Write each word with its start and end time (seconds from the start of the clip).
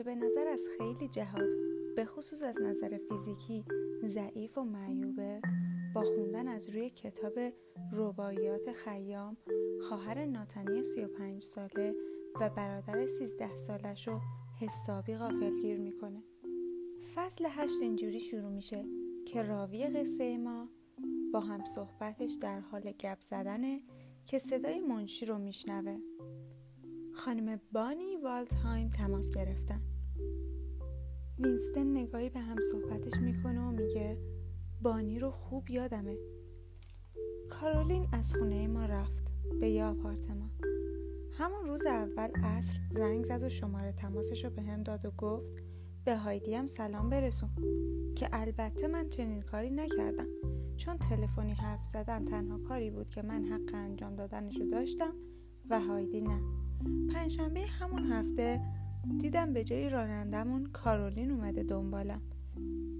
که 0.00 0.04
به 0.04 0.14
نظر 0.14 0.48
از 0.48 0.60
خیلی 0.78 1.08
جهات 1.08 1.54
به 1.96 2.04
خصوص 2.04 2.42
از 2.42 2.62
نظر 2.62 2.98
فیزیکی 3.08 3.64
ضعیف 4.04 4.58
و 4.58 4.64
معیوبه. 4.64 5.40
با 5.94 6.02
خوندن 6.02 6.48
از 6.48 6.68
روی 6.68 6.90
کتاب 6.90 7.32
رباعیات 7.92 8.72
خیام 8.72 9.36
خواهر 9.88 10.24
ناتنی 10.24 10.82
35 10.82 11.42
ساله 11.42 11.94
و 12.40 12.50
برادر 12.50 13.06
13 13.06 13.56
سالش 13.56 14.08
رو 14.08 14.20
حسابی 14.60 15.16
غافلگیر 15.16 15.78
می‌کنه. 15.78 16.22
فصل 17.14 17.46
هشت 17.50 17.82
اینجوری 17.82 18.20
شروع 18.20 18.50
میشه 18.50 18.84
که 19.26 19.42
راوی 19.42 19.84
قصه 19.84 20.38
ما 20.38 20.68
با 21.32 21.40
هم 21.40 21.64
صحبتش 21.64 22.32
در 22.40 22.60
حال 22.60 22.92
گپ 22.92 23.20
زدنه 23.20 23.82
که 24.26 24.38
صدای 24.38 24.80
منشی 24.80 25.26
رو 25.26 25.38
میشنوه. 25.38 25.98
خانم 27.12 27.60
بانی 27.72 28.16
والتهایم 28.16 28.90
تماس 28.90 29.30
گرفتن. 29.30 29.89
وینستن 31.42 31.96
نگاهی 31.96 32.30
به 32.30 32.40
هم 32.40 32.56
صحبتش 32.70 33.20
می‌کنه 33.20 33.60
و 33.60 33.70
میگه 33.70 34.18
بانی 34.82 35.18
رو 35.18 35.30
خوب 35.30 35.70
یادمه. 35.70 36.16
کارولین 37.48 38.06
از 38.12 38.34
خونه 38.34 38.68
ما 38.68 38.84
رفت 38.84 39.32
به 39.60 39.70
یه 39.70 39.84
آپارتمان. 39.84 40.50
همون 41.32 41.66
روز 41.66 41.86
اول 41.86 42.30
عصر 42.44 42.78
زنگ 42.90 43.24
زد 43.24 43.42
و 43.42 43.48
شماره 43.48 43.92
تماسش 43.92 44.44
رو 44.44 44.50
به 44.50 44.62
هم 44.62 44.82
داد 44.82 45.04
و 45.04 45.10
گفت 45.10 45.52
به 46.04 46.16
هایدی 46.16 46.54
هم 46.54 46.66
سلام 46.66 47.10
برسون. 47.10 47.50
که 48.16 48.28
البته 48.32 48.86
من 48.86 49.08
چنین 49.08 49.42
کاری 49.42 49.70
نکردم. 49.70 50.28
چون 50.76 50.98
تلفنی 50.98 51.52
حرف 51.52 51.84
زدن 51.84 52.24
تنها 52.24 52.58
کاری 52.58 52.90
بود 52.90 53.10
که 53.10 53.22
من 53.22 53.44
حق 53.44 53.74
انجام 53.74 54.16
دادنشو 54.16 54.64
داشتم 54.64 55.14
و 55.70 55.80
هایدی 55.80 56.20
نه. 56.20 56.40
پنجشنبه 57.12 57.60
همون 57.60 58.02
هفته 58.12 58.60
دیدم 59.20 59.52
به 59.52 59.64
جای 59.64 59.90
رانندمون 59.90 60.66
کارولین 60.66 61.30
اومده 61.30 61.62
دنبالم. 61.62 62.20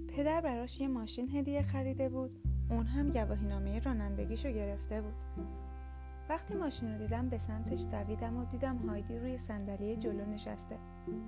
پدر 0.07 0.41
براش 0.41 0.79
یه 0.79 0.87
ماشین 0.87 1.29
هدیه 1.29 1.61
خریده 1.61 2.09
بود. 2.09 2.31
اون 2.69 2.85
هم 2.85 3.09
گواهینامه 3.09 3.79
رانندگیشو 3.79 4.51
گرفته 4.51 5.01
بود. 5.01 5.13
وقتی 6.29 6.55
ماشین 6.55 6.91
رو 6.91 6.97
دیدم 6.97 7.29
به 7.29 7.37
سمتش 7.37 7.85
دویدم 7.91 8.37
و 8.37 8.45
دیدم 8.45 8.77
هایدی 8.77 9.19
روی 9.19 9.37
صندلی 9.37 9.97
جلو 9.97 10.25
نشسته. 10.25 10.77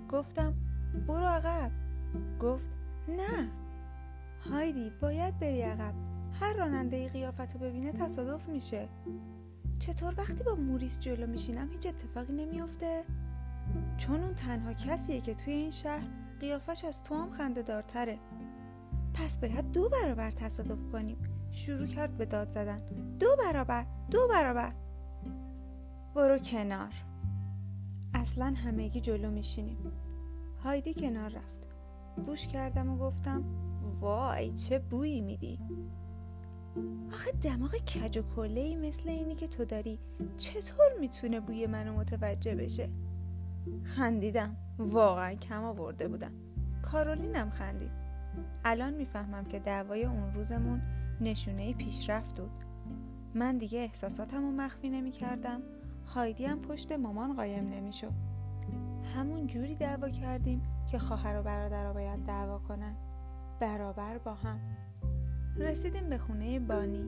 گفتم 0.10 0.54
برو 1.08 1.26
عقب. 1.26 1.72
گفت 2.42 2.72
نه. 3.08 3.50
هایدی 4.40 4.92
باید 5.02 5.40
بری 5.40 5.62
عقب. 5.62 5.94
هر 6.40 6.54
راننده 6.54 6.96
ای 6.96 7.10
قیافت 7.10 7.54
رو 7.54 7.60
ببینه 7.60 7.92
تصادف 7.92 8.50
میشه. 8.50 8.90
چطور؟ 9.80 10.14
وقتی 10.18 10.44
با 10.44 10.56
موریس 10.56 11.00
جلو 11.00 11.28
میشینم 11.28 11.70
هیچ 11.72 11.88
اتفاقی 11.88 12.34
نمیافته؟ 12.34 13.04
چون 13.97 14.19
اون 14.19 14.33
تنها 14.33 14.73
کسیه 14.73 15.22
که 15.22 15.33
توی 15.33 15.53
این 15.53 15.72
شهر 15.72 16.08
قیافش 16.39 16.86
از 16.86 17.03
تو 17.03 17.16
هم 17.16 17.30
خنده 17.30 17.61
دارتره 17.61 18.20
پس 19.14 19.38
باید 19.38 19.72
دو 19.72 19.89
برابر 19.89 20.31
تصادف 20.31 20.92
کنیم. 20.92 21.17
شروع 21.52 21.88
کرد 21.88 22.17
به 22.17 22.25
داد 22.25 22.50
زدن. 22.50 22.81
دو 23.20 23.28
برابر 23.39 23.86
دو 24.11 24.28
برابر. 24.28 24.73
برو 26.16 26.38
کنار. 26.38 26.94
اصلا 28.14 28.53
همگی 28.58 29.02
جلو 29.02 29.31
میشینیم. 29.31 29.77
هایدی 30.64 30.94
کنار 30.94 31.30
رفت. 31.30 31.67
بوش 32.25 32.48
کردم 32.48 32.89
و 32.89 32.98
گفتم 32.98 33.44
وای 34.00 34.52
چه 34.52 34.80
بویی 34.80 35.22
میدی. 35.22 35.59
آخه 37.14 37.31
دماغ 37.31 37.75
کج 37.75 38.17
و 38.17 38.23
کله 38.36 38.75
مثل 38.75 39.09
اینی 39.09 39.36
که 39.36 39.48
تو 39.48 39.66
داری. 39.66 40.00
چطور 40.38 40.86
می‌تونه 41.00 41.39
بوی 41.39 41.67
منو 41.67 41.94
متوجه 41.94 42.55
بشه؟ 42.55 42.89
خندیدم. 43.83 44.58
واقعا 44.80 45.36
کم 45.36 45.64
آورده 45.64 46.08
بودم. 46.08 46.32
کارولینم 46.82 47.49
خندید. 47.49 47.92
الان 48.65 48.93
می‌فهمم 48.93 49.45
که 49.45 49.60
دعوای 49.60 50.05
اون 50.05 50.33
روزمون 50.33 50.82
نشونه 51.21 51.73
پیشرفت 51.73 52.39
بود. 52.39 52.52
من 53.36 53.58
دیگه 53.58 53.80
احساساتم 53.80 54.42
رو 54.42 54.52
مخفی 54.52 54.89
نمی 54.89 55.11
کردم 55.11 55.61
هایدی 56.05 56.45
هم 56.45 56.61
پشت 56.61 56.92
مامان 56.92 57.36
قایم 57.36 57.70
نمی‌شد. 57.70 58.11
همون 59.15 59.48
جوری 59.48 59.76
دعوا 59.76 60.09
کردیم 60.09 60.61
که 60.92 60.99
خواهر 60.99 61.39
و 61.39 61.43
برادر 61.43 61.93
باید 61.93 62.26
دعوا 62.26 62.59
کنن. 62.59 62.95
برابر 63.59 64.17
با 64.17 64.33
هم. 64.33 64.59
رسیدیم 65.58 66.09
به 66.09 66.17
خونه 66.17 66.59
بانی. 66.59 67.05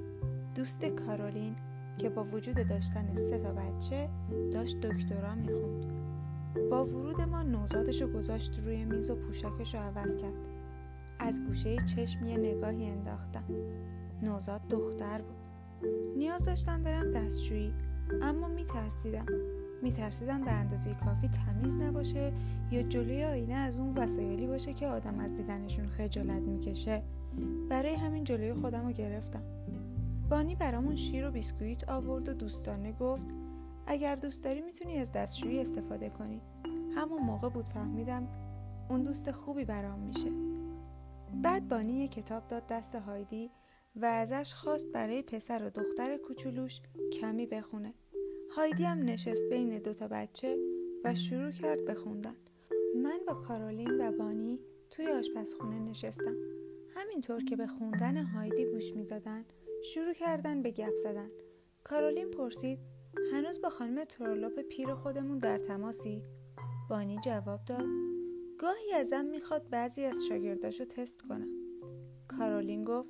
دوست 0.55 0.85
کارولین 0.85 1.55
که 1.97 2.09
با 2.09 2.23
وجود 2.23 2.67
داشتن 2.67 3.15
سه 3.15 3.39
تا 3.39 3.53
بچه 3.53 4.09
داشت 4.53 4.79
دکترا 4.81 5.35
می‌خوند. 5.35 6.04
با 6.71 6.85
ورود 6.85 7.21
ما 7.21 7.43
نوزادش 7.43 8.01
رو 8.01 8.07
گذاشت 8.07 8.59
روی 8.59 8.85
میز 8.85 9.09
و 9.09 9.15
پوشکش 9.15 9.75
رو 9.75 9.81
عوض 9.81 10.17
کرد. 10.17 10.33
از 11.19 11.41
گوشه 11.47 11.77
چشم 11.77 12.25
یه 12.25 12.37
نگاهی 12.37 12.85
انداختم. 12.85 13.43
نوزاد 14.21 14.67
دختر 14.69 15.21
بود. 15.21 15.35
نیاز 16.17 16.45
داشتم 16.45 16.83
برم 16.83 17.11
دستشویی 17.11 17.73
اما 18.21 18.47
میترسیدم. 18.47 19.25
میترسیدم 19.83 20.41
به 20.41 20.51
اندازه 20.51 20.93
کافی 20.93 21.27
تمیز 21.27 21.75
نباشه 21.75 22.33
یا 22.71 22.83
جلوی 22.83 23.23
آینه 23.23 23.53
از 23.53 23.79
اون 23.79 23.97
وسایلی 23.97 24.47
باشه 24.47 24.73
که 24.73 24.87
آدم 24.87 25.19
از 25.19 25.35
دیدنشون 25.35 25.87
خجالت 25.87 26.41
می‌کشه. 26.41 27.03
برای 27.69 27.93
همین 27.93 28.23
جلوی 28.23 28.53
خودم 28.53 28.85
رو 28.85 28.91
گرفتم. 28.91 29.43
بانی 30.29 30.55
برامون 30.55 30.95
شیر 30.95 31.27
و 31.27 31.31
بیسکویت 31.31 31.89
آورد 31.89 32.29
و 32.29 32.33
دوستانه 32.33 32.91
گفت 32.91 33.27
اگر 33.87 34.15
دوست 34.15 34.43
داری 34.43 34.61
می‌تونی 34.61 34.97
از 34.97 35.11
دستشویی 35.11 35.59
استفاده 35.59 36.09
کنی. 36.09 36.41
همون 36.95 37.21
موقع 37.21 37.49
بود 37.49 37.69
فهمیدم 37.69 38.27
اون 38.89 39.03
دوست 39.03 39.31
خوبی 39.31 39.65
برام 39.65 39.99
میشه. 39.99 40.31
بعد 41.43 41.67
بانی 41.67 41.93
یه 41.93 42.07
کتاب 42.07 42.47
داد 42.47 42.67
دست 42.67 42.95
هایدی 42.95 43.51
و 43.95 44.05
ازش 44.05 44.53
خواست 44.53 44.87
برای 44.87 45.21
پسر 45.21 45.63
و 45.63 45.69
دختر 45.69 46.17
کوچولوش 46.17 46.81
کمی 47.21 47.45
بخونه. 47.45 47.93
هایدی 48.55 48.83
هم 48.83 48.99
نشست 48.99 49.43
بین 49.49 49.79
دوتا 49.79 50.07
بچه 50.07 50.57
و 51.03 51.15
شروع 51.15 51.51
کرد 51.51 51.85
بخوندن 51.85 52.35
من 53.03 53.19
با 53.27 53.33
کارولین 53.33 54.07
و 54.07 54.11
بانی 54.11 54.59
توی 54.89 55.07
آشپزخونه 55.07 55.79
نشستم. 55.79 56.35
همینطور 56.95 57.43
که 57.43 57.55
به 57.55 57.67
خوندن 57.67 58.17
هایدی 58.17 58.65
گوش 58.65 58.93
می‌دادن 58.95 59.45
شروع 59.93 60.13
کردن 60.13 60.61
به 60.61 60.71
گپ 60.71 60.95
زدن. 60.95 61.29
کارولین 61.83 62.31
پرسید 62.31 62.79
هنوز 63.35 63.61
با 63.61 63.69
خانم 63.69 64.03
ترولوپ 64.03 64.59
پیر 64.59 64.93
خودمون 64.93 65.37
در 65.37 65.57
تماسی؟ 65.57 66.23
بانی 66.89 67.17
جواب 67.23 67.65
داد. 67.65 67.85
گاهی 68.59 68.93
ازم 68.93 69.25
می‌خواد 69.25 69.69
بعضی 69.69 70.03
از 70.03 70.17
شاگرداشو 70.29 70.85
تست 70.85 71.21
کنم. 71.21 71.47
کارولین 72.27 72.83
گفت 72.83 73.09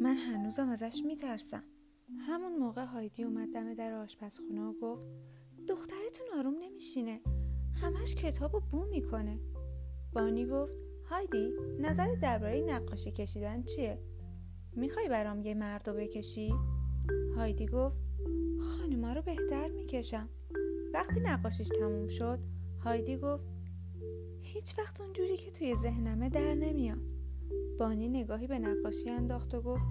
من 0.00 0.16
هنوزم 0.16 0.68
ازش 0.68 1.02
میترسم. 1.06 1.64
همون 2.18 2.56
موقع 2.56 2.84
هایدی 2.84 3.24
اومد 3.24 3.52
دم 3.52 3.74
در 3.74 3.94
آشپزخونه 3.94 4.62
و 4.62 4.72
گفت 4.72 5.14
دخترتون 5.68 6.26
آروم 6.38 6.54
نمیشینه. 6.60 7.20
همش 7.82 8.14
کتاب 8.14 8.54
و 8.54 8.60
بو 8.60 8.84
می‌کنه. 8.84 9.40
بانی 10.12 10.46
گفت 10.46 10.74
هایدی 11.04 11.52
نظر 11.78 12.14
درباره 12.14 12.60
نقاشی 12.60 13.12
کشیدن 13.12 13.62
چیه؟ 13.62 14.02
می‌خوای 14.72 15.08
برام 15.08 15.40
یه 15.40 15.54
مرد 15.54 15.96
بکشی؟ 15.96 16.54
هایدی 17.36 17.66
گفت 17.66 18.09
خانوما 18.60 19.12
رو 19.12 19.22
بهتر 19.22 19.68
می‌کشم. 19.68 20.28
وقتی 20.94 21.20
نقاشیش 21.20 21.68
تموم 21.68 22.08
شد 22.08 22.38
هایدی 22.80 23.16
گفت 23.16 23.44
هیچ 24.40 24.78
وقت 24.78 25.00
اونجوری 25.00 25.36
که 25.36 25.50
توی 25.50 25.76
ذهنمه 25.76 26.28
در 26.28 26.54
نمیاد. 26.54 27.10
بانی 27.78 28.08
نگاهی 28.08 28.46
به 28.46 28.58
نقاشی 28.58 29.10
انداخت 29.10 29.54
و 29.54 29.62
گفت 29.62 29.82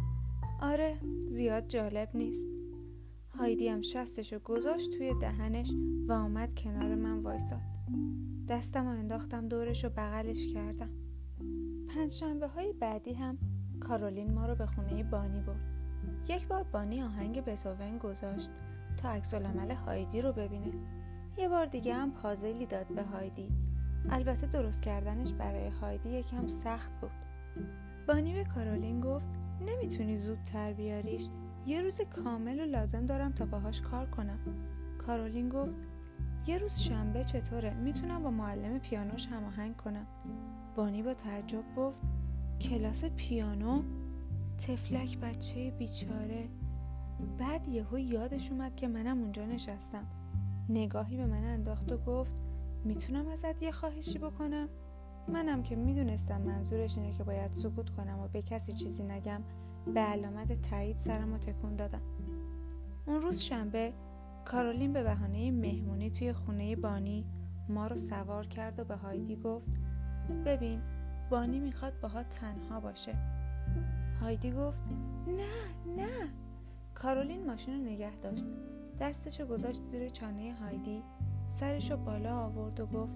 آره 0.62 0.98
زیاد 1.28 1.68
جالب 1.68 2.10
نیست. 2.14 2.48
هایدی 3.30 3.68
هم 3.68 3.82
شستشو 3.82 4.40
گذاشت 4.40 4.98
توی 4.98 5.14
دهنش 5.22 5.72
و 6.08 6.14
آمد 6.14 6.54
کنار 6.56 6.96
من 6.96 7.20
وایساد. 7.20 7.62
دستم 8.48 8.86
و 8.86 8.90
انداختم 8.90 9.48
دورش 9.48 9.86
و 9.86 9.90
بغلش 9.90 10.48
کردم. 10.54 10.90
پنج 11.88 12.12
شنبه 12.12 12.48
های 12.48 12.74
بعدی 12.74 13.14
هم 13.14 13.38
کارولین 13.80 14.34
ما 14.34 14.46
رو 14.46 14.56
به 14.56 14.66
خونه 14.66 15.04
بانی 15.04 15.42
برد. 15.42 15.69
یک 16.28 16.48
بار 16.48 16.64
بانی 16.64 17.04
آهنگ 17.04 17.46
بتوون 17.46 17.98
گذاشت 17.98 18.52
تا 18.98 19.10
عکس 19.10 19.34
العمل 19.34 19.72
هایدی 19.72 20.22
رو 20.22 20.34
ببینه. 20.34 20.72
یه 21.38 21.50
بار 21.50 21.66
دیگه 21.66 21.94
هم 21.94 22.12
پازلی 22.12 22.66
داد 22.66 22.88
به 22.88 23.04
هایدی. 23.04 23.50
البته 24.10 24.48
درست 24.48 24.82
کردنش 24.82 25.34
برای 25.34 25.68
هایدی 25.68 26.10
یکم 26.10 26.48
سخت 26.48 26.92
بود. 27.02 27.12
بانی 28.08 28.34
به 28.34 28.44
کارولین 28.44 29.02
گفت 29.02 29.26
نمی‌تونی 29.62 30.18
زودتر 30.18 30.74
بیاریش. 30.74 31.28
یه 31.66 31.82
روز 31.82 32.02
کامل 32.02 32.60
و 32.60 32.64
لازم 32.66 33.06
دارم 33.06 33.32
تا 33.32 33.46
باهاش 33.46 33.82
کار 33.82 34.06
کنم. 34.06 34.40
کارولین 34.98 35.50
گفت 35.50 35.76
یه 36.48 36.58
روز 36.58 36.80
شنبه 36.80 37.24
چطوره؟ 37.24 37.74
می‌تونم 37.74 38.24
با 38.24 38.32
معلم 38.32 38.80
پیانوش 38.80 39.28
هماهنگ 39.28 39.78
کنم. 39.78 40.08
بانی 40.76 41.04
با 41.04 41.14
تعجب 41.14 41.64
گفت 41.76 42.02
کلاس 42.62 43.06
پیانو؟ 43.06 43.84
تفلک 44.60 45.18
بچه 45.18 45.72
بیچاره. 45.72 46.50
بعد 47.38 47.68
یهو 47.68 48.00
یادش 48.00 48.52
اومد 48.52 48.76
که 48.76 48.88
منم 48.88 49.18
اونجا 49.22 49.46
نشستم. 49.46 50.08
نگاهی 50.70 51.18
به 51.18 51.26
من 51.26 51.44
انداخت 51.44 51.92
و 51.92 51.98
گفت 51.98 52.36
می‌تونم 52.86 53.28
ازت 53.28 53.64
یه 53.64 53.72
خواهشی 53.72 54.20
بکنم؟ 54.20 54.70
منم 55.28 55.64
که 55.64 55.76
می‌دونستم 55.76 56.42
منظورش 56.42 56.98
اینه 56.98 57.18
که 57.18 57.24
باید 57.24 57.52
سکوت 57.52 57.90
کنم 57.90 58.20
و 58.20 58.28
به 58.28 58.42
کسی 58.42 58.74
چیزی 58.74 59.04
نگم. 59.04 59.44
به 59.94 60.00
علامت 60.00 60.62
تایید 60.62 60.98
سرم 60.98 61.32
رو 61.32 61.38
تکون 61.38 61.76
دادم. 61.76 62.02
اون 63.08 63.22
روز 63.22 63.40
شنبه 63.40 63.94
کارولین 64.46 64.94
به 64.94 65.04
بهانه 65.04 65.52
مهمونی 65.52 66.10
توی 66.12 66.34
خونه 66.34 66.76
بانی 66.76 67.26
ما 67.70 67.88
رو 67.88 67.98
سوار 67.98 68.48
کرد 68.48 68.80
و 68.80 68.84
به 68.84 68.96
هایدی 68.96 69.36
گفت 69.36 69.82
ببین 70.46 70.82
بانی 71.30 71.60
می‌خواد 71.60 72.00
باها 72.00 72.24
تنها 72.24 72.80
باشه. 72.80 73.39
هایدی 74.22 74.52
گفت 74.52 74.80
نه 75.28 75.94
نه. 75.96 76.30
کارولین 76.96 77.46
ماشین 77.46 77.74
رو 77.74 77.92
نگه 77.92 78.16
داشت. 78.16 78.46
دستشو 79.00 79.46
گذاشت 79.46 79.82
زیر 79.82 80.10
چانه 80.10 80.54
هایدی 80.54 81.04
سرشو 81.46 81.98
بالا 81.98 82.38
آورد 82.38 82.80
و 82.80 82.86
گفت 82.86 83.16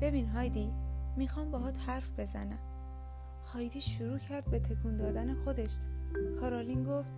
ببین 0.00 0.28
هایدی 0.28 0.72
می‌خوام 1.16 1.50
باهات 1.50 1.78
حرف 1.78 2.20
بزنم. 2.20 2.58
هایدی 3.52 3.80
شروع 3.80 4.18
کرد 4.18 4.50
به 4.50 4.58
تکون 4.58 4.96
دادن 4.96 5.34
خودش. 5.34 5.76
کارولین 6.40 6.84
گفت 6.84 7.10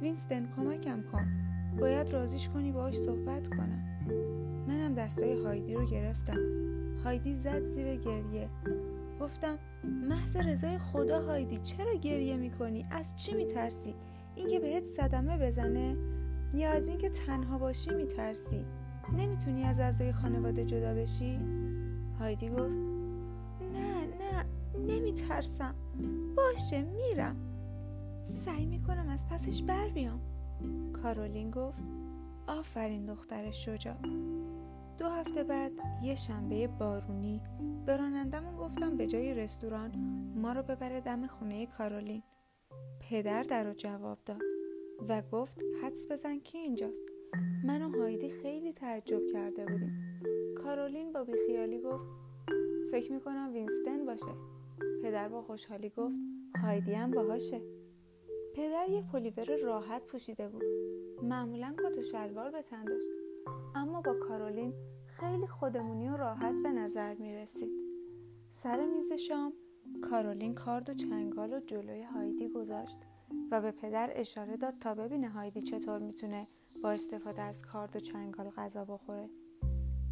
وینستن 0.00 0.48
کمکم 0.56 1.02
کن. 1.12 1.26
باید 1.80 2.10
رازیش 2.10 2.48
کنی 2.48 2.72
باهاش 2.72 2.96
صحبت 2.96 3.48
کنم. 3.48 4.06
منم 4.68 4.94
دستای 4.94 5.44
هایدی 5.44 5.74
رو 5.74 5.86
گرفتم. 5.86 6.38
هایدی 7.04 7.34
زد 7.34 7.64
زیر 7.64 7.96
گریه. 7.96 8.48
گفتم 9.22 9.58
محض 9.84 10.36
رضای 10.36 10.78
خدا 10.78 11.20
هایدی 11.20 11.58
چرا 11.58 11.94
گریه 11.94 12.36
می‌کنی؟ 12.36 12.86
از 12.90 13.16
چی 13.16 13.34
میترسی؟ 13.34 13.94
اینکه 14.34 14.60
بهت 14.60 14.84
صدمه 14.84 15.38
بزنه 15.38 15.96
یا 16.54 16.70
از 16.70 16.88
اینکه 16.88 17.08
تنها 17.08 17.58
باشی 17.58 17.94
میترسی؟ 17.94 18.64
نمی‌تونی 19.18 19.64
از 19.64 19.80
اعضای 19.80 20.12
خانواده 20.12 20.64
جدا 20.64 20.94
بشی؟ 20.94 21.38
هایدی 22.18 22.48
گفت 22.48 22.60
نه 23.74 24.00
نه 24.06 24.44
نمیترسم. 24.78 25.74
باشه 26.36 26.82
میرم. 26.82 27.36
سعی 28.24 28.66
می‌کنم 28.66 29.08
از 29.08 29.28
پسش 29.28 29.62
بر 29.62 29.88
بیام. 29.88 30.20
کارولین 31.02 31.50
گفت 31.50 31.82
آفرین 32.46 33.06
دختر 33.06 33.50
شجاع. 33.50 33.96
دو 34.98 35.08
هفته 35.08 35.44
بعد 35.44 35.72
یه 36.02 36.14
شنبه 36.14 36.66
بارونی 36.66 37.40
به 37.86 37.96
رانندمون 37.96 38.56
گفتم 38.56 38.96
به 38.96 39.06
جای 39.06 39.34
رستوران 39.34 39.92
ما 40.36 40.52
رو 40.52 40.62
ببره 40.62 41.00
دم 41.00 41.26
خونه 41.26 41.66
کارولین. 41.66 42.22
پدر 43.00 43.42
در 43.42 43.64
رو 43.64 43.74
جواب 43.74 44.18
داد 44.26 44.42
و 45.08 45.22
گفت 45.22 45.60
حدس 45.82 46.12
بزن 46.12 46.38
کی 46.38 46.58
اینجاست. 46.58 47.02
من 47.64 47.82
و 47.82 47.98
هایدی 47.98 48.30
خیلی 48.30 48.72
تعجب 48.72 49.20
کرده 49.32 49.66
بودیم. 49.66 50.22
کارولین 50.64 51.12
با 51.12 51.24
بیخیالی 51.24 51.80
گفت 51.80 52.04
فکر 52.90 53.12
می‌کنم 53.12 53.50
وینستن 53.52 54.04
باشه. 54.04 54.34
پدر 55.02 55.28
با 55.28 55.42
خوشحالی 55.42 55.90
گفت 55.90 56.16
هایدی 56.62 56.94
هم 56.94 57.10
باهاشه. 57.10 57.60
پدر 58.54 58.88
یه 58.88 59.02
پلیور 59.12 59.56
راحت 59.56 60.06
پوشیده 60.06 60.48
بود. 60.48 60.64
معمولا 61.22 61.74
کت 61.84 61.98
و 61.98 62.02
شلوار 62.02 62.50
به 62.50 62.62
تن 62.62 62.84
داشت. 62.84 63.21
اما 63.74 64.00
با 64.00 64.14
کارولین 64.28 64.74
خیلی 65.06 65.46
خودمونی 65.46 66.08
و 66.08 66.16
راحت 66.16 66.54
به 66.62 66.70
نظر 66.70 67.14
می 67.14 67.34
رسید 67.34 67.72
سر 68.50 68.86
میز 68.86 69.12
شام 69.12 69.52
کارولین 70.10 70.54
کارد 70.54 70.90
و 70.90 70.94
چنگال 70.94 71.52
و 71.52 71.60
جلوی 71.60 72.02
هایدی 72.02 72.48
گذاشت 72.48 72.98
و 73.50 73.60
به 73.60 73.70
پدر 73.70 74.10
اشاره 74.14 74.56
داد 74.56 74.74
تا 74.80 74.94
ببینه 74.94 75.28
هایدی 75.28 75.62
چطور 75.62 75.98
می‌تونه 75.98 76.48
با 76.82 76.90
استفاده 76.90 77.42
از 77.42 77.62
کارد 77.62 77.96
و 77.96 78.00
چنگال 78.00 78.50
غذا 78.50 78.84
بخوره. 78.84 79.30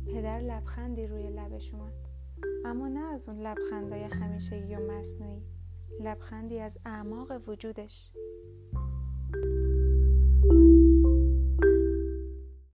پدر 0.06 0.40
لبخندی 0.40 1.06
روی 1.06 1.30
لبش 1.30 1.74
اومد. 1.74 1.92
اما 2.64 2.88
نه 2.88 3.12
از 3.12 3.28
اون 3.28 3.40
لبخندای 3.40 4.02
همیشگی 4.02 4.74
و 4.74 4.92
مصنوعی 4.92 5.42
لبخندی 6.00 6.60
از 6.60 6.78
اعماق 6.86 7.48
وجودش. 7.48 8.12